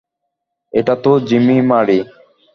[0.73, 1.99] এটাতো জিমি মারি।